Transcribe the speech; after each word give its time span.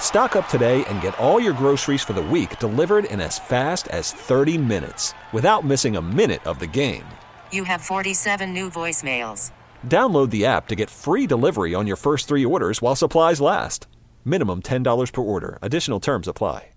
Stock 0.00 0.34
up 0.34 0.48
today 0.48 0.84
and 0.86 1.02
get 1.02 1.16
all 1.20 1.38
your 1.38 1.52
groceries 1.52 2.02
for 2.02 2.14
the 2.14 2.22
week 2.22 2.58
delivered 2.58 3.04
in 3.04 3.20
as 3.20 3.38
fast 3.38 3.86
as 3.88 4.12
30 4.12 4.56
minutes 4.56 5.12
without 5.32 5.64
missing 5.64 5.96
a 5.96 6.02
minute 6.02 6.44
of 6.46 6.58
the 6.58 6.66
game. 6.66 7.04
You 7.52 7.64
have 7.64 7.82
47 7.82 8.54
new 8.54 8.70
voicemails. 8.70 9.50
Download 9.86 10.30
the 10.30 10.46
app 10.46 10.66
to 10.68 10.74
get 10.74 10.88
free 10.88 11.26
delivery 11.26 11.74
on 11.74 11.86
your 11.86 11.96
first 11.96 12.26
three 12.26 12.46
orders 12.46 12.80
while 12.80 12.96
supplies 12.96 13.38
last. 13.38 13.86
Minimum 14.24 14.62
$10 14.62 15.12
per 15.12 15.20
order. 15.20 15.58
Additional 15.60 16.00
terms 16.00 16.26
apply. 16.26 16.68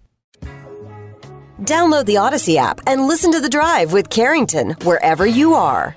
Download 1.62 2.06
the 2.06 2.16
Audacy 2.16 2.56
app 2.58 2.82
and 2.88 3.08
listen 3.08 3.32
to 3.34 3.40
The 3.40 3.48
Drive 3.48 3.94
with 3.94 4.10
Carrington 4.10 4.72
wherever 4.82 5.28
you 5.28 5.54
are. 5.54 5.96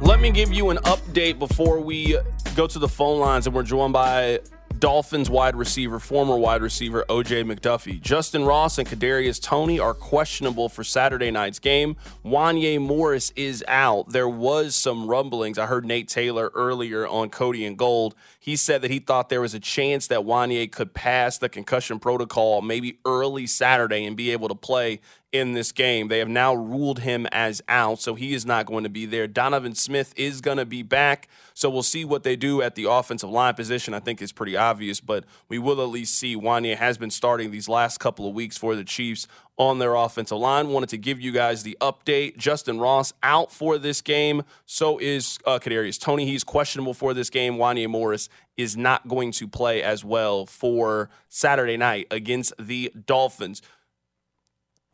Let 0.00 0.20
me 0.20 0.30
give 0.30 0.52
you 0.52 0.70
an 0.70 0.76
update 0.78 1.40
before 1.40 1.80
we 1.80 2.16
go 2.56 2.66
to 2.66 2.78
the 2.78 2.88
phone 2.88 3.20
lines, 3.20 3.46
and 3.46 3.54
we're 3.54 3.62
joined 3.62 3.92
by 3.92 4.40
Dolphins 4.78 5.28
wide 5.28 5.54
receiver, 5.54 5.98
former 5.98 6.38
wide 6.38 6.62
receiver 6.62 7.04
OJ 7.10 7.44
McDuffie. 7.44 8.00
Justin 8.00 8.46
Ross 8.46 8.78
and 8.78 8.88
Kadarius 8.88 9.40
Toney 9.40 9.78
are 9.78 9.92
questionable 9.92 10.70
for 10.70 10.82
Saturday 10.82 11.30
night's 11.30 11.58
game. 11.58 11.96
Wanya 12.24 12.80
Morris 12.80 13.30
is 13.36 13.62
out. 13.68 14.10
There 14.10 14.28
was 14.28 14.74
some 14.74 15.06
rumblings. 15.06 15.58
I 15.58 15.66
heard 15.66 15.84
Nate 15.84 16.08
Taylor 16.08 16.50
earlier 16.54 17.06
on 17.06 17.28
Cody 17.28 17.66
and 17.66 17.76
Gold. 17.76 18.14
He 18.38 18.56
said 18.56 18.80
that 18.80 18.90
he 18.90 19.00
thought 19.00 19.28
there 19.28 19.42
was 19.42 19.52
a 19.52 19.60
chance 19.60 20.06
that 20.06 20.20
Wanya 20.20 20.70
could 20.72 20.94
pass 20.94 21.36
the 21.36 21.50
concussion 21.50 21.98
protocol 21.98 22.62
maybe 22.62 22.98
early 23.04 23.46
Saturday 23.46 24.06
and 24.06 24.16
be 24.16 24.30
able 24.30 24.48
to 24.48 24.54
play 24.54 25.00
in 25.38 25.52
this 25.52 25.72
game. 25.72 26.08
They 26.08 26.18
have 26.18 26.28
now 26.28 26.54
ruled 26.54 27.00
him 27.00 27.26
as 27.32 27.62
out, 27.68 28.00
so 28.00 28.14
he 28.14 28.34
is 28.34 28.46
not 28.46 28.66
going 28.66 28.84
to 28.84 28.90
be 28.90 29.06
there. 29.06 29.26
Donovan 29.26 29.74
Smith 29.74 30.12
is 30.16 30.40
going 30.40 30.58
to 30.58 30.66
be 30.66 30.82
back, 30.82 31.28
so 31.54 31.70
we'll 31.70 31.82
see 31.82 32.04
what 32.04 32.22
they 32.22 32.36
do 32.36 32.62
at 32.62 32.74
the 32.74 32.84
offensive 32.84 33.30
line 33.30 33.54
position. 33.54 33.94
I 33.94 34.00
think 34.00 34.20
is 34.20 34.32
pretty 34.32 34.56
obvious, 34.56 35.00
but 35.00 35.24
we 35.48 35.58
will 35.58 35.80
at 35.80 35.88
least 35.88 36.16
see 36.16 36.36
Wanya 36.36 36.76
has 36.76 36.98
been 36.98 37.10
starting 37.10 37.50
these 37.50 37.68
last 37.68 37.98
couple 37.98 38.28
of 38.28 38.34
weeks 38.34 38.56
for 38.56 38.74
the 38.74 38.84
Chiefs 38.84 39.26
on 39.58 39.78
their 39.78 39.94
offensive 39.94 40.38
line. 40.38 40.68
Wanted 40.68 40.90
to 40.90 40.98
give 40.98 41.20
you 41.20 41.32
guys 41.32 41.62
the 41.62 41.76
update. 41.80 42.36
Justin 42.36 42.78
Ross 42.78 43.12
out 43.22 43.50
for 43.50 43.78
this 43.78 44.00
game. 44.00 44.42
So 44.66 44.98
is 44.98 45.38
uh, 45.46 45.58
Kadarius 45.58 46.00
Toney. 46.00 46.26
He's 46.26 46.44
questionable 46.44 46.94
for 46.94 47.14
this 47.14 47.30
game. 47.30 47.56
Wanya 47.56 47.88
Morris 47.88 48.28
is 48.56 48.76
not 48.76 49.06
going 49.08 49.32
to 49.32 49.48
play 49.48 49.82
as 49.82 50.04
well 50.04 50.46
for 50.46 51.10
Saturday 51.28 51.76
night 51.76 52.06
against 52.10 52.52
the 52.58 52.92
Dolphins. 53.06 53.62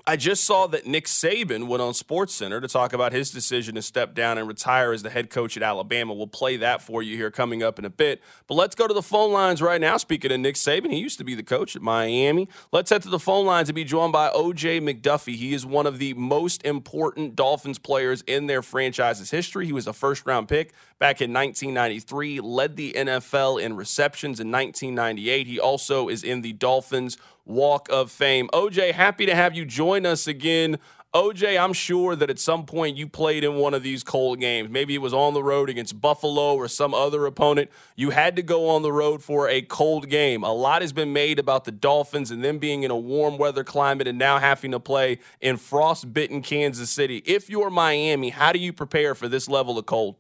I 0.04 0.16
just 0.16 0.42
saw 0.42 0.66
that 0.66 0.84
Nick 0.84 1.04
Saban 1.04 1.68
went 1.68 1.80
on 1.80 1.92
SportsCenter 1.92 2.60
to 2.60 2.66
talk 2.66 2.92
about 2.92 3.12
his 3.12 3.30
decision 3.30 3.76
to 3.76 3.82
step 3.82 4.16
down 4.16 4.36
and 4.36 4.48
retire 4.48 4.92
as 4.92 5.04
the 5.04 5.10
head 5.10 5.30
coach 5.30 5.56
at 5.56 5.62
Alabama. 5.62 6.12
We'll 6.12 6.26
play 6.26 6.56
that 6.56 6.82
for 6.82 7.04
you 7.04 7.16
here 7.16 7.30
coming 7.30 7.62
up 7.62 7.78
in 7.78 7.84
a 7.84 7.90
bit. 7.90 8.20
But 8.48 8.54
let's 8.54 8.74
go 8.74 8.88
to 8.88 8.94
the 8.94 9.02
phone 9.02 9.30
lines 9.32 9.62
right 9.62 9.80
now. 9.80 9.96
Speaking 9.98 10.32
of 10.32 10.40
Nick 10.40 10.56
Saban, 10.56 10.90
he 10.90 10.98
used 10.98 11.18
to 11.18 11.24
be 11.24 11.36
the 11.36 11.44
coach 11.44 11.76
at 11.76 11.82
Miami. 11.82 12.48
Let's 12.72 12.90
head 12.90 13.02
to 13.02 13.10
the 13.10 13.20
phone 13.20 13.46
lines 13.46 13.68
to 13.68 13.74
be 13.74 13.84
joined 13.84 14.12
by 14.12 14.30
OJ 14.30 14.80
McDuffie. 14.82 15.36
He 15.36 15.54
is 15.54 15.64
one 15.64 15.86
of 15.86 16.00
the 16.00 16.14
most 16.14 16.64
important 16.64 17.36
Dolphins 17.36 17.78
players 17.78 18.22
in 18.22 18.48
their 18.48 18.62
franchise's 18.62 19.30
history. 19.30 19.66
He 19.66 19.72
was 19.72 19.86
a 19.86 19.92
first 19.92 20.26
round 20.26 20.48
pick 20.48 20.72
back 20.98 21.20
in 21.20 21.32
1993, 21.32 22.40
led 22.40 22.74
the 22.74 22.92
NFL 22.94 23.62
in 23.62 23.76
receptions 23.76 24.40
in 24.40 24.50
1998. 24.50 25.46
He 25.46 25.60
also 25.60 26.08
is 26.08 26.24
in 26.24 26.42
the 26.42 26.54
Dolphins 26.54 27.18
Walk 27.44 27.88
of 27.90 28.10
Fame. 28.10 28.48
OJ, 28.52 28.92
happy 28.92 29.26
to 29.26 29.34
have 29.34 29.56
you 29.56 29.64
join 29.64 29.91
us 30.00 30.26
again. 30.26 30.78
OJ, 31.14 31.62
I'm 31.62 31.74
sure 31.74 32.16
that 32.16 32.30
at 32.30 32.38
some 32.38 32.64
point 32.64 32.96
you 32.96 33.06
played 33.06 33.44
in 33.44 33.56
one 33.56 33.74
of 33.74 33.82
these 33.82 34.02
cold 34.02 34.40
games. 34.40 34.70
Maybe 34.70 34.94
it 34.94 35.02
was 35.02 35.12
on 35.12 35.34
the 35.34 35.42
road 35.42 35.68
against 35.68 36.00
Buffalo 36.00 36.54
or 36.54 36.68
some 36.68 36.94
other 36.94 37.26
opponent. 37.26 37.70
You 37.96 38.10
had 38.10 38.34
to 38.36 38.42
go 38.42 38.70
on 38.70 38.80
the 38.80 38.92
road 38.92 39.22
for 39.22 39.46
a 39.46 39.60
cold 39.60 40.08
game. 40.08 40.42
A 40.42 40.54
lot 40.54 40.80
has 40.80 40.94
been 40.94 41.12
made 41.12 41.38
about 41.38 41.64
the 41.64 41.70
Dolphins 41.70 42.30
and 42.30 42.42
them 42.42 42.58
being 42.58 42.82
in 42.82 42.90
a 42.90 42.96
warm 42.96 43.36
weather 43.36 43.62
climate 43.62 44.08
and 44.08 44.18
now 44.18 44.38
having 44.38 44.70
to 44.70 44.80
play 44.80 45.18
in 45.42 45.58
frostbitten 45.58 46.40
Kansas 46.40 46.88
City. 46.88 47.22
If 47.26 47.50
you're 47.50 47.68
Miami, 47.68 48.30
how 48.30 48.52
do 48.52 48.58
you 48.58 48.72
prepare 48.72 49.14
for 49.14 49.28
this 49.28 49.50
level 49.50 49.78
of 49.78 49.84
cold? 49.84 50.16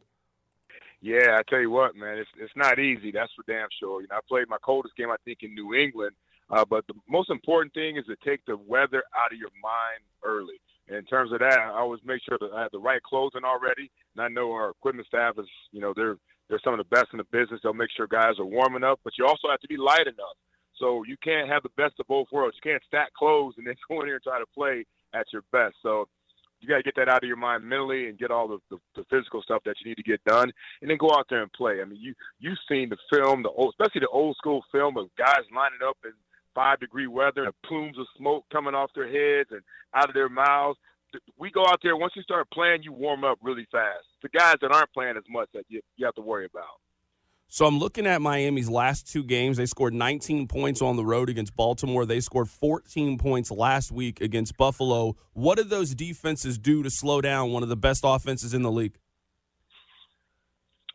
Yeah, 1.00 1.38
I 1.38 1.42
tell 1.48 1.60
you 1.60 1.70
what, 1.70 1.96
man, 1.96 2.18
it's 2.18 2.30
it's 2.38 2.52
not 2.54 2.78
easy. 2.78 3.10
That's 3.10 3.32
for 3.34 3.44
damn 3.50 3.68
sure. 3.80 4.02
You 4.02 4.08
know, 4.08 4.16
I 4.16 4.20
played 4.28 4.48
my 4.48 4.58
coldest 4.62 4.94
game, 4.94 5.10
I 5.10 5.16
think, 5.24 5.38
in 5.40 5.54
New 5.54 5.74
England 5.74 6.12
uh, 6.52 6.64
but 6.68 6.86
the 6.86 6.94
most 7.08 7.30
important 7.30 7.72
thing 7.72 7.96
is 7.96 8.04
to 8.06 8.16
take 8.24 8.44
the 8.46 8.56
weather 8.56 9.02
out 9.16 9.32
of 9.32 9.38
your 9.38 9.50
mind 9.62 10.04
early. 10.22 10.60
in 10.88 11.04
terms 11.04 11.32
of 11.32 11.38
that, 11.38 11.58
I 11.58 11.70
always 11.70 12.00
make 12.04 12.20
sure 12.28 12.36
that 12.38 12.52
I 12.54 12.62
have 12.62 12.72
the 12.72 12.78
right 12.78 13.02
clothing 13.02 13.42
already. 13.44 13.90
And 14.14 14.24
I 14.24 14.28
know 14.28 14.52
our 14.52 14.70
equipment 14.70 15.08
staff 15.08 15.38
is, 15.38 15.46
you 15.72 15.80
know, 15.80 15.92
they're 15.96 16.16
they're 16.48 16.60
some 16.62 16.74
of 16.74 16.78
the 16.78 16.94
best 16.94 17.08
in 17.12 17.18
the 17.18 17.24
business. 17.32 17.60
They'll 17.62 17.72
make 17.72 17.88
sure 17.96 18.06
guys 18.06 18.38
are 18.38 18.44
warm 18.44 18.76
enough, 18.76 18.98
but 19.04 19.14
you 19.16 19.24
also 19.24 19.48
have 19.48 19.60
to 19.60 19.68
be 19.68 19.78
light 19.78 20.06
enough. 20.06 20.36
So 20.76 21.02
you 21.06 21.16
can't 21.22 21.48
have 21.48 21.62
the 21.62 21.70
best 21.76 21.94
of 21.98 22.06
both 22.08 22.28
worlds. 22.30 22.56
You 22.62 22.70
can't 22.72 22.82
stack 22.86 23.14
clothes 23.14 23.54
and 23.56 23.66
then 23.66 23.74
go 23.88 24.00
in 24.00 24.06
here 24.06 24.16
and 24.16 24.22
try 24.22 24.38
to 24.38 24.46
play 24.54 24.84
at 25.14 25.26
your 25.32 25.42
best. 25.52 25.76
So 25.82 26.08
you 26.60 26.68
got 26.68 26.76
to 26.76 26.82
get 26.82 26.96
that 26.96 27.08
out 27.08 27.24
of 27.24 27.28
your 27.28 27.36
mind 27.36 27.64
mentally 27.64 28.08
and 28.08 28.18
get 28.18 28.30
all 28.30 28.46
the, 28.46 28.58
the, 28.70 28.78
the, 28.94 29.04
physical 29.10 29.42
stuff 29.42 29.62
that 29.64 29.76
you 29.80 29.90
need 29.90 29.96
to 29.96 30.02
get 30.02 30.22
done, 30.24 30.52
and 30.80 30.90
then 30.90 30.96
go 30.96 31.10
out 31.10 31.26
there 31.28 31.42
and 31.42 31.52
play. 31.52 31.80
I 31.80 31.84
mean, 31.84 31.98
you 32.00 32.14
you've 32.38 32.58
seen 32.68 32.88
the 32.88 32.96
film, 33.12 33.42
the 33.42 33.50
old, 33.50 33.74
especially 33.74 34.00
the 34.00 34.08
old 34.08 34.36
school 34.36 34.62
film 34.70 34.96
of 34.96 35.08
guys 35.18 35.42
lining 35.54 35.82
up 35.84 35.96
and 36.04 36.14
five 36.54 36.80
degree 36.80 37.06
weather 37.06 37.44
and 37.44 37.54
plumes 37.64 37.98
of 37.98 38.06
smoke 38.16 38.44
coming 38.52 38.74
off 38.74 38.90
their 38.94 39.06
heads 39.06 39.50
and 39.50 39.62
out 39.94 40.08
of 40.08 40.14
their 40.14 40.28
mouths. 40.28 40.78
We 41.38 41.50
go 41.50 41.66
out 41.66 41.80
there, 41.82 41.96
once 41.96 42.14
you 42.16 42.22
start 42.22 42.50
playing, 42.50 42.82
you 42.82 42.92
warm 42.92 43.22
up 43.22 43.38
really 43.42 43.66
fast. 43.70 44.06
The 44.22 44.30
guys 44.30 44.56
that 44.62 44.72
aren't 44.72 44.92
playing 44.92 45.16
as 45.16 45.24
much 45.28 45.48
that 45.52 45.64
you, 45.68 45.82
you 45.96 46.06
have 46.06 46.14
to 46.14 46.22
worry 46.22 46.46
about. 46.46 46.80
So 47.48 47.66
I'm 47.66 47.78
looking 47.78 48.06
at 48.06 48.22
Miami's 48.22 48.70
last 48.70 49.06
two 49.06 49.22
games. 49.22 49.58
They 49.58 49.66
scored 49.66 49.92
19 49.92 50.48
points 50.48 50.80
on 50.80 50.96
the 50.96 51.04
road 51.04 51.28
against 51.28 51.54
Baltimore. 51.54 52.06
They 52.06 52.20
scored 52.20 52.48
14 52.48 53.18
points 53.18 53.50
last 53.50 53.92
week 53.92 54.22
against 54.22 54.56
Buffalo. 54.56 55.16
What 55.34 55.58
did 55.58 55.68
those 55.68 55.94
defenses 55.94 56.56
do 56.56 56.82
to 56.82 56.88
slow 56.88 57.20
down 57.20 57.52
one 57.52 57.62
of 57.62 57.68
the 57.68 57.76
best 57.76 58.04
offenses 58.06 58.54
in 58.54 58.62
the 58.62 58.70
league? 58.70 58.96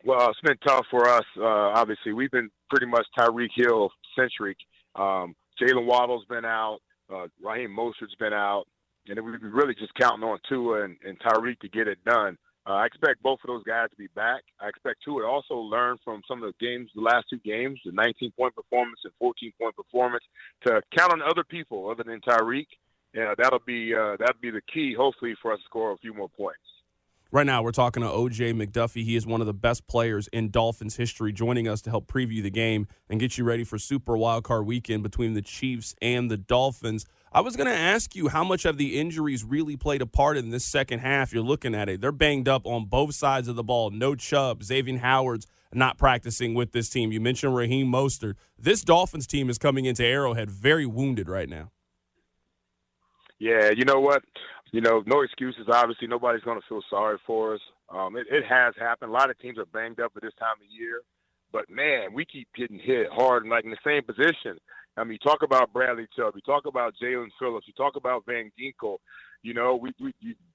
Well, 0.04 0.30
it's 0.30 0.40
been 0.40 0.56
tough 0.66 0.86
for 0.90 1.08
us. 1.08 1.24
Uh, 1.36 1.44
obviously, 1.44 2.12
we've 2.12 2.32
been 2.32 2.50
pretty 2.70 2.86
much 2.86 3.06
Tyreek 3.16 3.50
Hill 3.54 3.90
centric. 4.16 4.56
Um, 4.96 5.36
Jaylen 5.60 5.86
Waddle's 5.86 6.24
been 6.26 6.44
out. 6.44 6.80
Uh, 7.12 7.26
Raheem 7.42 7.70
Mostert's 7.70 8.14
been 8.18 8.32
out. 8.32 8.64
And 9.06 9.18
we've 9.24 9.40
really 9.42 9.74
just 9.74 9.94
counting 9.94 10.28
on 10.28 10.38
Tua 10.48 10.84
and, 10.84 10.96
and 11.04 11.18
Tyreek 11.20 11.58
to 11.60 11.68
get 11.68 11.88
it 11.88 11.98
done. 12.04 12.36
Uh, 12.66 12.72
I 12.72 12.86
expect 12.86 13.22
both 13.22 13.38
of 13.42 13.48
those 13.48 13.64
guys 13.64 13.88
to 13.88 13.96
be 13.96 14.08
back. 14.08 14.42
I 14.60 14.68
expect 14.68 15.02
Tua 15.02 15.22
to 15.22 15.26
also 15.26 15.54
learn 15.54 15.96
from 16.04 16.20
some 16.28 16.42
of 16.42 16.52
the 16.52 16.66
games, 16.66 16.90
the 16.94 17.00
last 17.00 17.24
two 17.30 17.38
games, 17.38 17.80
the 17.86 17.92
19 17.92 18.32
point 18.32 18.54
performance 18.54 19.00
and 19.04 19.12
14 19.18 19.52
point 19.58 19.74
performance, 19.74 20.24
to 20.66 20.82
count 20.96 21.12
on 21.12 21.22
other 21.22 21.44
people 21.44 21.88
other 21.88 22.04
than 22.04 22.20
Tyreek. 22.20 22.66
Yeah, 23.14 23.32
that'll 23.38 23.60
be 23.60 23.94
uh, 23.94 24.16
that'll 24.18 24.40
be 24.42 24.50
the 24.50 24.60
key, 24.72 24.94
hopefully, 24.94 25.34
for 25.40 25.52
us 25.52 25.60
to 25.60 25.64
score 25.64 25.92
a 25.92 25.96
few 25.96 26.12
more 26.12 26.28
points. 26.28 26.60
Right 27.30 27.44
now, 27.44 27.62
we're 27.62 27.72
talking 27.72 28.02
to 28.02 28.08
OJ 28.08 28.54
McDuffie. 28.54 29.04
He 29.04 29.14
is 29.14 29.26
one 29.26 29.42
of 29.42 29.46
the 29.46 29.52
best 29.52 29.86
players 29.86 30.28
in 30.28 30.48
Dolphins 30.50 30.96
history, 30.96 31.30
joining 31.30 31.68
us 31.68 31.82
to 31.82 31.90
help 31.90 32.06
preview 32.06 32.42
the 32.42 32.48
game 32.48 32.88
and 33.10 33.20
get 33.20 33.36
you 33.36 33.44
ready 33.44 33.64
for 33.64 33.78
Super 33.78 34.14
Wildcard 34.14 34.64
Weekend 34.64 35.02
between 35.02 35.34
the 35.34 35.42
Chiefs 35.42 35.94
and 36.00 36.30
the 36.30 36.38
Dolphins. 36.38 37.04
I 37.30 37.42
was 37.42 37.54
going 37.54 37.66
to 37.66 37.76
ask 37.76 38.16
you 38.16 38.28
how 38.28 38.44
much 38.44 38.64
of 38.64 38.78
the 38.78 38.98
injuries 38.98 39.44
really 39.44 39.76
played 39.76 40.00
a 40.00 40.06
part 40.06 40.38
in 40.38 40.48
this 40.48 40.64
second 40.64 41.00
half. 41.00 41.34
You're 41.34 41.42
looking 41.42 41.74
at 41.74 41.90
it; 41.90 42.00
they're 42.00 42.12
banged 42.12 42.48
up 42.48 42.66
on 42.66 42.86
both 42.86 43.14
sides 43.14 43.46
of 43.46 43.56
the 43.56 43.64
ball. 43.64 43.90
No 43.90 44.14
Chubb, 44.14 44.62
Xavier 44.62 44.96
Howard's 44.96 45.46
not 45.70 45.98
practicing 45.98 46.54
with 46.54 46.72
this 46.72 46.88
team. 46.88 47.12
You 47.12 47.20
mentioned 47.20 47.54
Raheem 47.54 47.92
Mostert. 47.92 48.36
This 48.58 48.80
Dolphins 48.80 49.26
team 49.26 49.50
is 49.50 49.58
coming 49.58 49.84
into 49.84 50.02
Arrowhead 50.02 50.50
very 50.50 50.86
wounded 50.86 51.28
right 51.28 51.50
now. 51.50 51.72
Yeah, 53.38 53.70
you 53.70 53.84
know 53.84 54.00
what? 54.00 54.22
You 54.70 54.80
know, 54.82 55.02
no 55.06 55.22
excuses. 55.22 55.66
Obviously, 55.72 56.08
nobody's 56.08 56.42
going 56.42 56.60
to 56.60 56.66
feel 56.68 56.82
sorry 56.90 57.18
for 57.26 57.54
us. 57.54 57.60
Um, 57.88 58.16
it, 58.16 58.26
it 58.30 58.44
has 58.46 58.74
happened. 58.78 59.10
A 59.10 59.14
lot 59.14 59.30
of 59.30 59.38
teams 59.38 59.58
are 59.58 59.66
banged 59.66 60.00
up 60.00 60.12
at 60.14 60.22
this 60.22 60.34
time 60.38 60.56
of 60.60 60.70
year, 60.70 61.00
but 61.52 61.70
man, 61.70 62.12
we 62.12 62.24
keep 62.26 62.48
getting 62.56 62.78
hit 62.78 63.06
hard, 63.10 63.44
and 63.44 63.50
like 63.50 63.64
in 63.64 63.70
the 63.70 63.76
same 63.84 64.02
position. 64.04 64.58
I 64.96 65.04
mean, 65.04 65.12
you 65.12 65.30
talk 65.30 65.42
about 65.42 65.72
Bradley 65.72 66.08
Chubb, 66.16 66.34
you 66.34 66.40
talk 66.42 66.66
about 66.66 66.94
Jaelan 67.00 67.28
Phillips, 67.38 67.68
you 67.68 67.72
talk 67.74 67.94
about 67.96 68.26
Van 68.26 68.50
Ginkel. 68.58 68.96
You 69.42 69.54
know, 69.54 69.76
we 69.76 69.92
we 70.00 70.12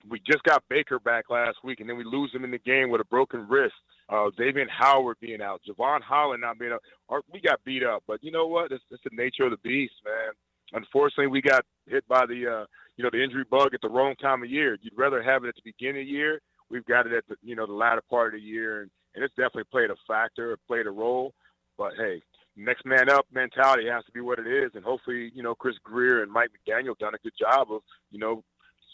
we 0.10 0.20
just 0.30 0.44
got 0.44 0.64
Baker 0.70 1.00
back 1.00 1.30
last 1.30 1.58
week, 1.64 1.80
and 1.80 1.90
then 1.90 1.98
we 1.98 2.04
lose 2.04 2.34
him 2.34 2.44
in 2.44 2.52
the 2.52 2.58
game 2.60 2.90
with 2.90 3.00
a 3.00 3.06
broken 3.06 3.48
wrist. 3.48 3.74
Uh, 4.10 4.30
Xavier 4.38 4.68
Howard 4.70 5.18
being 5.22 5.42
out, 5.42 5.62
Jevon 5.68 6.02
Holland 6.02 6.42
not 6.42 6.60
being 6.60 6.74
out. 6.74 7.24
we 7.32 7.40
got 7.40 7.64
beat 7.64 7.84
up, 7.84 8.04
but 8.06 8.22
you 8.22 8.32
know 8.32 8.46
what? 8.46 8.74
It's, 8.74 8.84
it's 8.92 9.04
the 9.04 9.16
nature 9.16 9.46
of 9.46 9.52
the 9.52 9.58
beast, 9.58 9.94
man. 10.04 10.34
Unfortunately, 10.74 11.28
we 11.28 11.42
got 11.42 11.66
hit 11.88 12.08
by 12.08 12.26
the 12.26 12.48
uh, 12.48 12.66
you 12.98 13.04
know 13.04 13.10
the 13.12 13.24
injury 13.24 13.46
bug 13.50 13.74
at 13.74 13.82
the 13.82 13.90
wrong 13.90 14.16
time 14.16 14.44
of 14.44 14.50
year. 14.50 14.78
You'd 14.82 14.98
rather 14.98 15.22
have 15.22 15.44
it 15.44 15.50
at 15.50 15.56
the 15.56 15.62
beginning 15.64 16.02
of 16.02 16.08
the 16.08 16.12
year. 16.12 16.42
We've 16.70 16.86
got 16.86 17.06
it 17.06 17.14
at 17.14 17.28
the 17.28 17.36
you 17.42 17.56
know 17.56 17.66
the 17.66 17.74
latter 17.74 18.02
part 18.10 18.34
of 18.34 18.40
the 18.40 18.46
year, 18.46 18.82
and, 18.82 18.92
and 19.16 19.24
it's 19.24 19.34
definitely 19.36 19.66
played 19.72 19.90
a 19.90 19.96
factor, 20.08 20.58
played 20.68 20.88
a 20.88 20.92
role. 20.92 21.34
But 21.78 21.94
hey, 21.98 22.22
next 22.56 22.86
man 22.86 23.10
up 23.10 23.26
mentality 23.32 23.88
has 23.88 24.04
to 24.06 24.12
be 24.12 24.22
what 24.22 24.40
it 24.40 24.48
is, 24.48 24.72
and 24.76 24.84
hopefully 24.84 25.32
you 25.34 25.44
know 25.44 25.56
Chris 25.56 25.76
Grier 25.84 26.24
and 26.24 26.32
Mike 26.32 26.50
McDaniel 26.50 26.98
done 26.98 27.16
a 27.16 27.24
good 27.24 27.34
job 27.40 27.72
of 27.72 27.82
you 28.12 28.20
know 28.20 28.44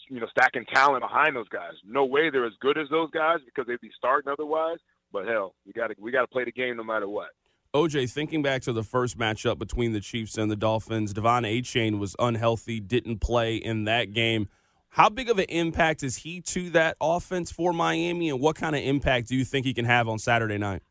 you 0.09 0.19
know 0.19 0.27
stacking 0.27 0.65
talent 0.73 1.01
behind 1.01 1.35
those 1.35 1.49
guys. 1.49 1.73
No 1.85 2.05
way 2.05 2.29
they're 2.29 2.45
as 2.45 2.53
good 2.59 2.77
as 2.77 2.89
those 2.89 3.09
guys 3.11 3.37
because 3.45 3.67
they'd 3.67 3.81
be 3.81 3.91
starting 3.97 4.31
otherwise. 4.31 4.79
But 5.11 5.27
hell, 5.27 5.55
we 5.65 5.73
got 5.73 5.87
to 5.87 5.95
we 5.99 6.11
got 6.11 6.21
to 6.21 6.27
play 6.27 6.43
the 6.43 6.51
game 6.51 6.77
no 6.77 6.83
matter 6.83 7.07
what. 7.07 7.29
OJ, 7.75 8.11
thinking 8.11 8.41
back 8.41 8.63
to 8.63 8.73
the 8.73 8.81
first 8.81 9.19
matchup 9.19 9.59
between 9.59 9.93
the 9.93 9.99
Chiefs 9.99 10.39
and 10.39 10.49
the 10.49 10.55
Dolphins, 10.55 11.13
De'Von 11.13 11.45
Achane 11.45 11.99
was 11.99 12.15
unhealthy, 12.17 12.79
didn't 12.79 13.19
play 13.19 13.57
in 13.57 13.83
that 13.83 14.11
game. 14.11 14.49
How 14.89 15.07
big 15.07 15.29
of 15.29 15.37
an 15.37 15.45
impact 15.49 16.01
is 16.01 16.15
he 16.15 16.41
to 16.41 16.71
that 16.71 16.97
offense 16.99 17.51
for 17.51 17.71
Miami, 17.71 18.31
and 18.31 18.39
what 18.39 18.55
kind 18.55 18.75
of 18.75 18.81
impact 18.81 19.27
do 19.27 19.35
you 19.35 19.45
think 19.45 19.67
he 19.67 19.75
can 19.75 19.85
have 19.85 20.09
on 20.09 20.17
Saturday 20.17 20.57
night? 20.57 20.81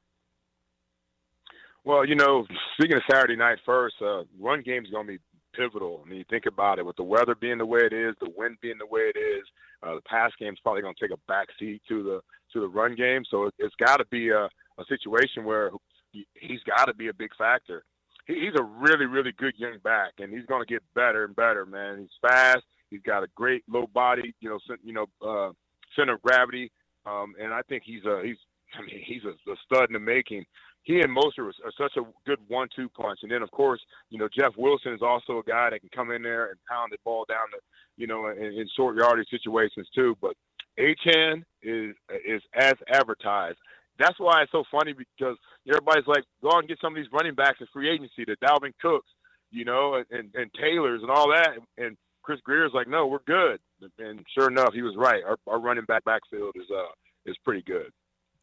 Well, 1.84 2.06
you 2.06 2.14
know, 2.14 2.46
speaking 2.78 2.96
of 2.96 3.02
Saturday 3.10 3.34
night 3.34 3.58
first, 3.66 3.96
uh, 4.00 4.22
run 4.38 4.62
game 4.62 4.84
is 4.84 4.90
going 4.92 5.06
to 5.08 5.12
be 5.14 5.19
pivotal. 5.56 6.04
I 6.06 6.08
mean, 6.08 6.19
you 6.19 6.25
think 6.30 6.46
about 6.46 6.78
it, 6.78 6.86
with 6.86 6.94
the 6.94 7.02
weather 7.02 7.34
being 7.34 7.58
the 7.58 7.66
way 7.66 7.80
it 7.80 7.92
is, 7.92 8.14
the 8.20 8.30
wind 8.36 8.58
being 8.62 8.78
the 8.78 8.86
way 8.86 9.10
it 9.12 9.19
is, 9.19 9.44
uh, 9.82 9.96
the 9.96 10.02
pass 10.02 10.30
game 10.38 10.52
is 10.52 10.60
probably 10.62 10.82
going 10.82 10.94
to 10.94 11.00
take 11.00 11.16
a 11.16 11.20
back 11.26 11.48
seat 11.58 11.82
to 11.88 12.04
the 12.04 12.20
to 12.52 12.60
the 12.60 12.69
run 12.69 12.94
game. 12.94 13.25
So 13.28 13.46
it, 13.46 13.54
it's 13.58 13.75
got 13.84 13.96
to 13.96 14.04
be 14.06 14.28
a, 14.28 14.44
a 14.44 14.84
situation 14.88 15.44
where 15.44 15.70
he, 15.70 15.76
he's 16.12 16.60
got 16.64 16.87
to 16.87 16.94
be 16.94 17.08
a 17.08 17.14
big 17.14 17.31
factor. 17.37 17.84
He, 18.26 18.34
he's 18.34 18.58
a 18.58 18.62
really, 18.62 19.06
really 19.06 19.32
good 19.32 19.55
young 19.56 19.78
back, 19.82 20.12
and 20.19 20.32
he's 20.32 20.46
going 20.46 20.64
to 20.64 20.72
get 20.72 20.82
better 20.94 21.25
and 21.25 21.34
better. 21.34 21.66
Man, 21.66 21.99
he's 22.00 22.31
fast. 22.31 22.64
He's 22.90 23.02
got 23.02 23.22
a 23.22 23.28
great 23.34 23.64
low 23.69 23.87
body, 23.93 24.34
you 24.40 24.49
know, 24.49 24.58
you 24.82 24.93
know, 24.93 25.06
uh, 25.26 25.52
center 25.96 26.14
of 26.14 26.22
gravity, 26.22 26.70
um, 27.06 27.34
and 27.40 27.52
I 27.52 27.62
think 27.69 27.82
he's 27.84 28.05
a 28.05 28.22
he's 28.25 28.37
I 28.75 28.82
mean 28.82 29.02
he's 29.05 29.25
a, 29.25 29.50
a 29.50 29.56
stud 29.64 29.88
in 29.88 29.94
the 29.94 30.00
making. 30.00 30.44
He 30.82 31.00
and 31.00 31.14
Mostert 31.14 31.40
are, 31.40 31.69
are 31.69 31.72
such 31.76 31.96
a 31.99 32.02
good 32.26 32.38
one-two 32.49 32.88
punch, 32.90 33.20
and 33.22 33.31
then 33.31 33.43
of 33.43 33.50
course, 33.50 33.81
you 34.08 34.19
know, 34.19 34.28
Jeff 34.34 34.52
Wilson 34.56 34.94
is 34.94 35.02
also 35.02 35.38
a 35.38 35.43
guy 35.43 35.69
that 35.70 35.81
can 35.81 35.90
come 35.94 36.11
in 36.12 36.22
there 36.22 36.49
and 36.49 36.58
pound 36.70 36.93
the 36.93 36.99
ball 37.04 37.26
down 37.28 37.44
the, 37.52 37.58
you 37.96 38.06
know, 38.06 38.28
in, 38.28 38.38
in 38.38 38.66
short 38.75 38.96
yardage 38.96 39.28
situations 39.31 39.87
too. 39.94 40.16
But 40.22 40.34
Achane 40.78 41.43
is 41.62 41.94
is 42.26 42.43
as 42.54 42.75
advertised. 42.88 43.58
That's 43.99 44.19
why 44.19 44.43
it's 44.43 44.53
so 44.53 44.65
funny 44.71 44.93
because 44.93 45.37
everybody's 45.69 46.06
like, 46.06 46.25
go 46.43 46.50
and 46.59 46.69
get 46.69 46.79
some 46.81 46.93
of 46.93 46.97
these 46.97 47.11
running 47.12 47.35
backs 47.35 47.59
in 47.61 47.67
free 47.73 47.91
agency, 47.91 48.25
the 48.25 48.37
Dalvin 48.37 48.73
Cooks, 48.81 49.09
you 49.50 49.65
know, 49.65 50.03
and, 50.11 50.31
and, 50.35 50.50
Taylors 50.55 51.03
and 51.03 51.11
all 51.11 51.31
that. 51.31 51.59
And 51.77 51.97
Chris 52.23 52.41
Grier's 52.45 52.73
like, 52.75 52.87
no, 52.87 53.06
we're 53.06 53.19
good. 53.27 53.59
And 53.99 54.25
sure 54.37 54.49
enough, 54.49 54.73
he 54.73 54.83
was 54.83 54.95
right. 54.97 55.23
Our, 55.25 55.37
our 55.47 55.59
running 55.59 55.85
back 55.85 56.05
backfield 56.05 56.55
is 56.56 56.67
uh 56.71 56.91
is 57.27 57.37
pretty 57.45 57.62
good. 57.62 57.91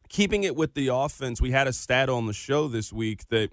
Keeping 0.08 0.44
it 0.44 0.56
with 0.56 0.74
the 0.74 0.88
offense, 0.88 1.40
we 1.40 1.50
had 1.50 1.66
a 1.66 1.72
stat 1.72 2.08
on 2.08 2.26
the 2.26 2.32
show 2.32 2.68
this 2.68 2.92
week 2.92 3.28
that 3.28 3.50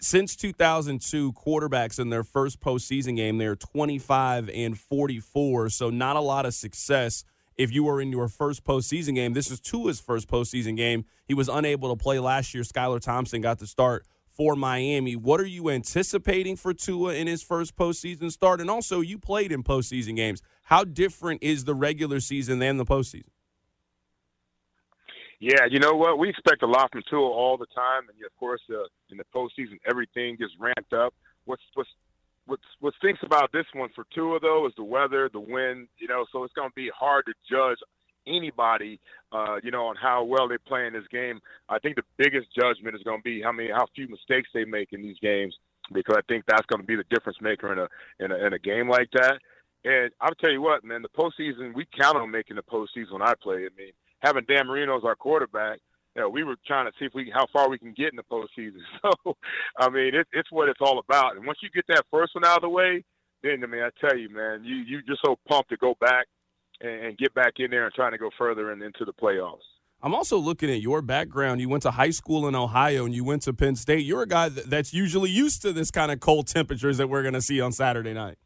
since 0.00 0.34
2002, 0.34 1.32
quarterbacks 1.32 1.98
in 1.98 2.10
their 2.10 2.24
first 2.24 2.60
postseason 2.60 3.16
game, 3.16 3.38
they're 3.38 3.56
25 3.56 4.50
and 4.52 4.78
44. 4.78 5.68
So 5.68 5.90
not 5.90 6.16
a 6.16 6.20
lot 6.20 6.46
of 6.46 6.54
success 6.54 7.24
if 7.60 7.70
you 7.70 7.84
were 7.84 8.00
in 8.00 8.10
your 8.10 8.26
first 8.26 8.64
postseason 8.64 9.14
game. 9.14 9.34
This 9.34 9.50
is 9.50 9.60
Tua's 9.60 10.00
first 10.00 10.28
postseason 10.28 10.78
game. 10.78 11.04
He 11.26 11.34
was 11.34 11.46
unable 11.46 11.94
to 11.94 12.02
play 12.02 12.18
last 12.18 12.54
year. 12.54 12.62
Skylar 12.62 13.00
Thompson 13.00 13.42
got 13.42 13.58
the 13.58 13.66
start 13.66 14.06
for 14.30 14.56
Miami. 14.56 15.14
What 15.14 15.42
are 15.42 15.46
you 15.46 15.68
anticipating 15.68 16.56
for 16.56 16.72
Tua 16.72 17.12
in 17.12 17.26
his 17.26 17.42
first 17.42 17.76
postseason 17.76 18.32
start? 18.32 18.62
And 18.62 18.70
also, 18.70 19.02
you 19.02 19.18
played 19.18 19.52
in 19.52 19.62
postseason 19.62 20.16
games. 20.16 20.40
How 20.64 20.84
different 20.84 21.42
is 21.42 21.66
the 21.66 21.74
regular 21.74 22.20
season 22.20 22.60
than 22.60 22.78
the 22.78 22.86
postseason? 22.86 23.28
Yeah, 25.38 25.66
you 25.70 25.80
know 25.80 25.92
what? 25.92 26.18
We 26.18 26.30
expect 26.30 26.62
a 26.62 26.66
lot 26.66 26.90
from 26.90 27.02
Tua 27.10 27.20
all 27.20 27.58
the 27.58 27.66
time, 27.66 28.08
and 28.08 28.16
of 28.24 28.34
course, 28.38 28.62
uh, 28.70 28.84
in 29.10 29.18
the 29.18 29.24
postseason, 29.34 29.78
everything 29.86 30.36
gets 30.36 30.52
ramped 30.58 30.94
up. 30.94 31.12
What's 31.44 31.62
what's 31.74 31.90
what 32.50 32.60
what 32.80 32.94
stinks 32.98 33.20
about 33.22 33.52
this 33.52 33.66
one 33.72 33.90
for 33.94 34.04
Tua 34.12 34.40
though 34.40 34.66
is 34.66 34.72
the 34.76 34.84
weather, 34.84 35.30
the 35.32 35.40
wind. 35.40 35.88
You 35.98 36.08
know, 36.08 36.26
so 36.32 36.44
it's 36.44 36.52
going 36.54 36.68
to 36.68 36.74
be 36.74 36.90
hard 36.94 37.24
to 37.26 37.34
judge 37.48 37.78
anybody, 38.26 39.00
uh, 39.32 39.56
you 39.62 39.70
know, 39.70 39.86
on 39.86 39.96
how 39.96 40.24
well 40.24 40.48
they 40.48 40.58
play 40.58 40.86
in 40.86 40.92
this 40.92 41.06
game. 41.10 41.40
I 41.68 41.78
think 41.78 41.96
the 41.96 42.02
biggest 42.18 42.48
judgment 42.54 42.96
is 42.96 43.02
going 43.02 43.20
to 43.20 43.22
be 43.22 43.40
how 43.40 43.52
many, 43.52 43.70
how 43.70 43.86
few 43.94 44.08
mistakes 44.08 44.48
they 44.52 44.64
make 44.64 44.92
in 44.92 45.02
these 45.02 45.18
games, 45.22 45.54
because 45.92 46.16
I 46.18 46.22
think 46.28 46.44
that's 46.46 46.66
going 46.66 46.80
to 46.80 46.86
be 46.86 46.96
the 46.96 47.04
difference 47.10 47.38
maker 47.40 47.72
in 47.72 47.78
a 47.78 47.88
in 48.24 48.32
a, 48.32 48.46
in 48.46 48.52
a 48.52 48.58
game 48.58 48.88
like 48.88 49.10
that. 49.12 49.38
And 49.84 50.10
I'll 50.20 50.34
tell 50.34 50.50
you 50.50 50.60
what, 50.60 50.84
man, 50.84 51.02
the 51.02 51.08
postseason 51.08 51.74
we 51.74 51.86
count 51.98 52.18
on 52.18 52.30
making 52.30 52.56
the 52.56 52.62
postseason 52.62 53.12
when 53.12 53.22
I 53.22 53.34
play. 53.40 53.58
I 53.58 53.70
mean, 53.78 53.92
having 54.20 54.44
Dan 54.46 54.66
Marino 54.66 54.98
as 54.98 55.04
our 55.04 55.14
quarterback, 55.14 55.78
you 56.16 56.22
know, 56.22 56.28
we 56.28 56.42
were 56.42 56.56
trying 56.66 56.86
to 56.86 56.92
see 56.98 57.04
if 57.04 57.12
we 57.14 57.30
how 57.32 57.46
far 57.52 57.68
we 57.70 57.78
can 57.78 57.92
get 57.92 58.12
in 58.12 58.16
the 58.16 58.22
postseason. 58.22 58.80
So, 59.24 59.36
I 59.78 59.88
mean, 59.88 60.14
it, 60.14 60.26
it's 60.32 60.50
what 60.50 60.68
it's 60.68 60.80
all 60.80 60.98
about. 60.98 61.36
And 61.36 61.46
once 61.46 61.58
you 61.62 61.70
get 61.70 61.84
that 61.88 62.04
first 62.10 62.34
one 62.34 62.44
out 62.44 62.56
of 62.56 62.62
the 62.62 62.68
way, 62.68 63.04
then 63.42 63.62
I 63.62 63.66
mean, 63.66 63.82
I 63.82 63.90
tell 64.00 64.16
you, 64.16 64.28
man, 64.28 64.64
you 64.64 64.76
you 64.76 65.02
just 65.02 65.20
so 65.24 65.36
pumped 65.48 65.70
to 65.70 65.76
go 65.76 65.94
back 66.00 66.26
and, 66.80 67.06
and 67.06 67.18
get 67.18 67.34
back 67.34 67.54
in 67.58 67.70
there 67.70 67.84
and 67.84 67.94
trying 67.94 68.12
to 68.12 68.18
go 68.18 68.30
further 68.36 68.72
and 68.72 68.82
into 68.82 69.04
the 69.04 69.12
playoffs. 69.12 69.58
I'm 70.02 70.14
also 70.14 70.38
looking 70.38 70.70
at 70.70 70.80
your 70.80 71.02
background. 71.02 71.60
You 71.60 71.68
went 71.68 71.82
to 71.82 71.90
high 71.90 72.10
school 72.10 72.48
in 72.48 72.54
Ohio 72.54 73.04
and 73.04 73.14
you 73.14 73.22
went 73.22 73.42
to 73.42 73.52
Penn 73.52 73.76
State. 73.76 74.04
You're 74.04 74.22
a 74.22 74.26
guy 74.26 74.48
that's 74.48 74.94
usually 74.94 75.28
used 75.28 75.60
to 75.62 75.72
this 75.72 75.90
kind 75.90 76.10
of 76.10 76.20
cold 76.20 76.46
temperatures 76.46 76.96
that 76.96 77.08
we're 77.08 77.22
going 77.22 77.34
to 77.34 77.42
see 77.42 77.60
on 77.60 77.72
Saturday 77.72 78.14
night. 78.14 78.38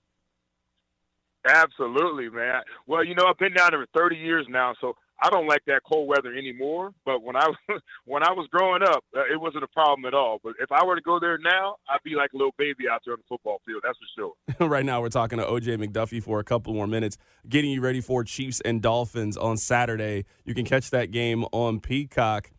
Absolutely, 1.46 2.28
man. 2.28 2.62
Well, 2.86 3.04
you 3.04 3.14
know, 3.14 3.26
I've 3.26 3.38
been 3.38 3.52
down 3.52 3.70
there 3.70 3.86
for 3.92 4.00
30 4.00 4.16
years 4.16 4.46
now, 4.48 4.74
so 4.80 4.94
I 5.22 5.30
don't 5.30 5.46
like 5.46 5.62
that 5.66 5.82
cold 5.88 6.08
weather 6.08 6.34
anymore. 6.34 6.92
But 7.04 7.22
when 7.22 7.36
I 7.36 7.46
when 8.04 8.22
I 8.22 8.32
was 8.32 8.48
growing 8.50 8.82
up, 8.82 9.04
uh, 9.16 9.20
it 9.32 9.40
wasn't 9.40 9.64
a 9.64 9.68
problem 9.68 10.04
at 10.06 10.14
all. 10.14 10.40
But 10.42 10.54
if 10.60 10.70
I 10.72 10.84
were 10.84 10.96
to 10.96 11.02
go 11.02 11.18
there 11.20 11.38
now, 11.38 11.76
I'd 11.88 12.02
be 12.04 12.14
like 12.14 12.32
a 12.32 12.36
little 12.36 12.54
baby 12.58 12.84
out 12.90 13.02
there 13.04 13.14
on 13.14 13.20
the 13.20 13.26
football 13.28 13.60
field. 13.66 13.82
That's 13.84 13.98
for 13.98 14.34
sure. 14.58 14.68
right 14.68 14.84
now, 14.84 15.00
we're 15.00 15.08
talking 15.08 15.38
to 15.38 15.44
OJ 15.44 15.84
McDuffie 15.84 16.22
for 16.22 16.40
a 16.40 16.44
couple 16.44 16.74
more 16.74 16.86
minutes, 16.86 17.16
getting 17.48 17.70
you 17.70 17.80
ready 17.80 18.00
for 18.00 18.24
Chiefs 18.24 18.60
and 18.64 18.82
Dolphins 18.82 19.36
on 19.36 19.56
Saturday. 19.56 20.24
You 20.44 20.54
can 20.54 20.64
catch 20.64 20.90
that 20.90 21.10
game 21.10 21.44
on 21.52 21.80
Peacock. 21.80 22.50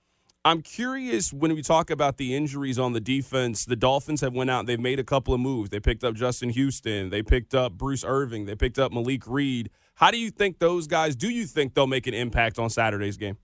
I'm 0.45 0.61
curious 0.61 1.33
when 1.33 1.55
we 1.55 1.63
talk 1.63 1.89
about 1.89 2.17
the 2.17 2.35
injuries 2.35 2.77
on 2.77 2.93
the 2.93 2.99
defense. 2.99 3.65
The 3.65 3.75
Dolphins 3.75 4.21
have 4.21 4.35
went 4.35 4.51
out. 4.51 4.67
They've 4.67 4.79
made 4.79 4.99
a 4.99 5.03
couple 5.03 5.33
of 5.33 5.39
moves. 5.39 5.71
They 5.71 5.79
picked 5.79 6.03
up 6.03 6.13
Justin 6.13 6.51
Houston. 6.51 7.09
They 7.09 7.23
picked 7.23 7.55
up 7.55 7.73
Bruce 7.73 8.03
Irvin. 8.05 8.45
They 8.45 8.53
picked 8.53 8.77
up 8.77 8.93
Malik 8.93 9.25
Reed. 9.25 9.71
How 9.95 10.11
do 10.11 10.17
you 10.17 10.29
think 10.29 10.59
those 10.59 10.87
guys? 10.87 11.15
Do 11.15 11.29
you 11.29 11.45
think 11.45 11.73
they'll 11.73 11.87
make 11.87 12.05
an 12.05 12.13
impact 12.13 12.59
on 12.59 12.69
Saturday's 12.69 13.17
game? 13.17 13.37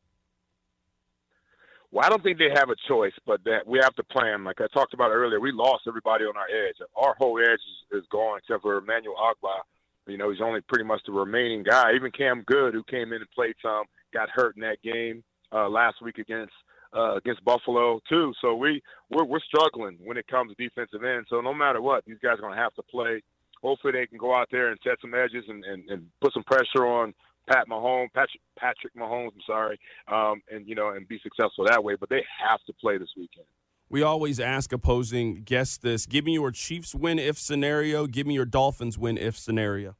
Well, 1.91 2.05
I 2.05 2.09
don't 2.09 2.23
think 2.23 2.37
they 2.37 2.49
have 2.53 2.69
a 2.69 2.75
choice, 2.87 3.13
but 3.25 3.43
that 3.43 3.67
we 3.67 3.79
have 3.81 3.95
to 3.95 4.03
plan. 4.03 4.43
Like 4.43 4.61
I 4.61 4.67
talked 4.73 4.93
about 4.93 5.11
earlier, 5.11 5.39
we 5.39 5.51
lost 5.51 5.83
everybody 5.87 6.23
on 6.23 6.37
our 6.37 6.47
edge. 6.47 6.75
Our 6.95 7.15
whole 7.17 7.37
edge 7.39 7.59
is, 7.91 7.99
is 7.99 8.05
gone 8.11 8.37
except 8.37 8.61
for 8.61 8.77
Emmanuel 8.77 9.15
Ogbah. 9.15 9.59
You 10.07 10.17
know, 10.17 10.29
he's 10.29 10.41
only 10.41 10.61
pretty 10.61 10.85
much 10.85 11.01
the 11.05 11.11
remaining 11.11 11.63
guy. 11.63 11.93
Even 11.95 12.11
Cam 12.11 12.43
Goode, 12.47 12.73
who 12.73 12.83
came 12.83 13.13
in 13.13 13.21
and 13.21 13.31
played 13.31 13.55
some, 13.61 13.83
got 14.13 14.29
hurt 14.29 14.55
in 14.55 14.61
that 14.61 14.81
game 14.81 15.23
uh, 15.53 15.69
last 15.69 16.01
week 16.01 16.17
against 16.17 16.53
uh, 16.95 17.15
against 17.15 17.43
Buffalo 17.43 17.99
too. 18.09 18.33
So 18.41 18.55
we 18.55 18.81
we're, 19.09 19.25
we're 19.25 19.39
struggling 19.39 19.97
when 20.03 20.17
it 20.17 20.27
comes 20.27 20.53
to 20.53 20.63
defensive 20.63 21.03
end. 21.03 21.25
So 21.29 21.41
no 21.41 21.53
matter 21.53 21.81
what, 21.81 22.03
these 22.05 22.17
guys 22.21 22.37
are 22.37 22.41
going 22.41 22.55
to 22.55 22.61
have 22.61 22.73
to 22.75 22.83
play 22.83 23.21
hopefully 23.61 23.93
they 23.93 24.07
can 24.07 24.17
go 24.17 24.33
out 24.35 24.49
there 24.51 24.69
and 24.69 24.79
set 24.83 24.97
some 25.01 25.13
edges 25.13 25.45
and, 25.47 25.63
and, 25.65 25.89
and 25.89 26.07
put 26.21 26.33
some 26.33 26.43
pressure 26.43 26.85
on 26.85 27.13
Pat 27.47 27.67
Mahomes, 27.69 28.13
Patrick, 28.13 28.41
Patrick 28.57 28.95
Mahomes, 28.95 29.31
I'm 29.35 29.41
sorry, 29.45 29.79
um, 30.07 30.41
and 30.51 30.67
you 30.67 30.75
know, 30.75 30.89
and 30.89 31.07
be 31.07 31.19
successful 31.23 31.65
that 31.65 31.83
way. 31.83 31.95
But 31.99 32.09
they 32.09 32.23
have 32.47 32.59
to 32.67 32.73
play 32.73 32.97
this 32.97 33.09
weekend. 33.17 33.45
We 33.89 34.03
always 34.03 34.39
ask 34.39 34.71
opposing 34.71 35.43
guests 35.43 35.77
this: 35.77 36.05
Give 36.05 36.25
me 36.25 36.33
your 36.33 36.51
Chiefs 36.51 36.95
win 36.95 37.19
if 37.19 37.37
scenario. 37.37 38.07
Give 38.07 38.27
me 38.27 38.35
your 38.35 38.45
Dolphins 38.45 38.97
win 38.97 39.17
if 39.17 39.37
scenario. 39.37 39.95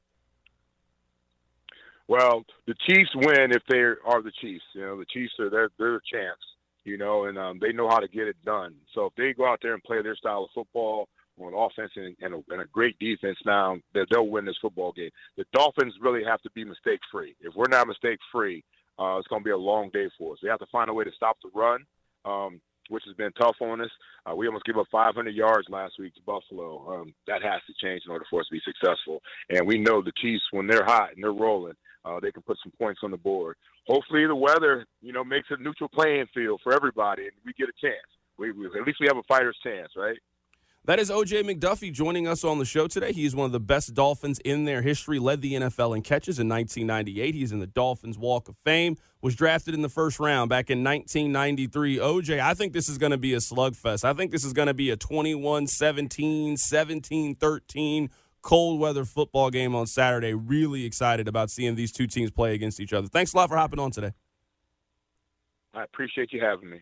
Well, 2.07 2.43
the 2.67 2.75
Chiefs 2.87 3.09
win 3.15 3.51
if 3.51 3.63
they 3.69 3.79
are 3.79 4.21
the 4.21 4.31
Chiefs. 4.41 4.63
You 4.73 4.81
know, 4.81 4.99
the 4.99 5.05
Chiefs 5.05 5.33
are 5.39 5.49
they're 5.49 5.95
a 5.95 5.99
chance. 6.11 6.39
You 6.83 6.97
know, 6.97 7.25
and 7.25 7.37
um, 7.37 7.59
they 7.59 7.71
know 7.73 7.87
how 7.87 7.99
to 7.99 8.07
get 8.07 8.27
it 8.27 8.35
done. 8.43 8.73
So 8.95 9.05
if 9.05 9.15
they 9.15 9.33
go 9.33 9.45
out 9.45 9.59
there 9.61 9.73
and 9.73 9.83
play 9.83 10.01
their 10.01 10.15
style 10.15 10.45
of 10.45 10.49
football, 10.53 11.09
on 11.43 11.53
offense 11.53 11.91
and, 11.95 12.15
and, 12.21 12.33
a, 12.35 12.53
and 12.53 12.61
a 12.61 12.65
great 12.65 12.97
defense 12.99 13.37
now, 13.45 13.77
that 13.93 14.07
they'll 14.11 14.27
win 14.27 14.45
this 14.45 14.57
football 14.61 14.91
game. 14.91 15.09
The 15.37 15.45
Dolphins 15.53 15.95
really 16.01 16.23
have 16.23 16.41
to 16.41 16.51
be 16.51 16.63
mistake 16.63 16.99
free. 17.11 17.35
If 17.41 17.55
we're 17.55 17.69
not 17.69 17.87
mistake 17.87 18.19
free, 18.31 18.63
uh, 18.99 19.17
it's 19.17 19.27
going 19.27 19.41
to 19.41 19.45
be 19.45 19.51
a 19.51 19.57
long 19.57 19.89
day 19.91 20.09
for 20.17 20.33
us. 20.33 20.39
We 20.43 20.49
have 20.49 20.59
to 20.59 20.65
find 20.71 20.89
a 20.89 20.93
way 20.93 21.03
to 21.03 21.11
stop 21.15 21.37
the 21.41 21.49
run, 21.53 21.85
um, 22.25 22.61
which 22.89 23.03
has 23.07 23.15
been 23.15 23.31
tough 23.33 23.55
on 23.61 23.81
us. 23.81 23.89
Uh, 24.29 24.35
we 24.35 24.47
almost 24.47 24.65
gave 24.65 24.77
up 24.77 24.87
500 24.91 25.33
yards 25.33 25.67
last 25.69 25.93
week 25.97 26.13
to 26.15 26.21
Buffalo. 26.25 27.01
Um, 27.01 27.13
that 27.27 27.41
has 27.41 27.61
to 27.67 27.73
change 27.81 28.03
in 28.05 28.11
order 28.11 28.25
for 28.29 28.41
us 28.41 28.47
to 28.47 28.53
be 28.53 28.61
successful. 28.63 29.21
And 29.49 29.65
we 29.65 29.77
know 29.77 30.01
the 30.01 30.11
Chiefs, 30.21 30.43
when 30.51 30.67
they're 30.67 30.85
hot 30.85 31.13
and 31.15 31.23
they're 31.23 31.31
rolling, 31.31 31.75
uh, 32.03 32.19
they 32.19 32.31
can 32.31 32.41
put 32.43 32.57
some 32.63 32.73
points 32.77 33.01
on 33.03 33.11
the 33.11 33.17
board. 33.17 33.55
Hopefully, 33.87 34.25
the 34.25 34.35
weather, 34.35 34.85
you 35.01 35.13
know, 35.13 35.23
makes 35.23 35.47
a 35.51 35.57
neutral 35.57 35.89
playing 35.89 36.27
field 36.33 36.61
for 36.63 36.73
everybody, 36.73 37.23
and 37.23 37.31
we 37.45 37.53
get 37.53 37.69
a 37.69 37.81
chance. 37.81 37.95
We, 38.37 38.51
we, 38.51 38.65
at 38.67 38.85
least 38.85 38.99
we 38.99 39.07
have 39.07 39.17
a 39.17 39.23
fighter's 39.23 39.57
chance, 39.63 39.91
right? 39.95 40.17
That 40.85 40.97
is 40.97 41.11
OJ 41.11 41.43
McDuffie 41.43 41.93
joining 41.93 42.27
us 42.27 42.43
on 42.43 42.57
the 42.57 42.65
show 42.65 42.87
today. 42.87 43.13
He's 43.13 43.35
one 43.35 43.45
of 43.45 43.51
the 43.51 43.59
best 43.59 43.93
Dolphins 43.93 44.39
in 44.39 44.65
their 44.65 44.81
history, 44.81 45.19
led 45.19 45.43
the 45.43 45.53
NFL 45.53 45.95
in 45.95 46.01
catches 46.01 46.39
in 46.39 46.49
1998. 46.49 47.35
He's 47.35 47.51
in 47.51 47.59
the 47.59 47.67
Dolphins 47.67 48.17
Walk 48.17 48.49
of 48.49 48.55
Fame, 48.65 48.97
was 49.21 49.35
drafted 49.35 49.75
in 49.75 49.83
the 49.83 49.89
first 49.89 50.19
round 50.19 50.49
back 50.49 50.71
in 50.71 50.83
1993. 50.83 51.97
OJ, 51.97 52.39
I 52.39 52.55
think 52.55 52.73
this 52.73 52.89
is 52.89 52.97
going 52.97 53.11
to 53.11 53.19
be 53.19 53.35
a 53.35 53.37
slugfest. 53.37 54.03
I 54.03 54.13
think 54.13 54.31
this 54.31 54.43
is 54.43 54.53
going 54.53 54.69
to 54.69 54.73
be 54.73 54.89
a 54.89 54.97
21 54.97 55.67
17, 55.67 56.57
17 56.57 57.35
13 57.35 58.09
cold 58.41 58.79
weather 58.79 59.05
football 59.05 59.51
game 59.51 59.75
on 59.75 59.85
Saturday. 59.85 60.33
Really 60.33 60.83
excited 60.83 61.27
about 61.27 61.51
seeing 61.51 61.75
these 61.75 61.91
two 61.91 62.07
teams 62.07 62.31
play 62.31 62.55
against 62.55 62.79
each 62.79 62.91
other. 62.91 63.07
Thanks 63.07 63.33
a 63.33 63.37
lot 63.37 63.49
for 63.49 63.55
hopping 63.55 63.77
on 63.77 63.91
today. 63.91 64.13
I 65.75 65.83
appreciate 65.83 66.33
you 66.33 66.41
having 66.41 66.71
me. 66.71 66.81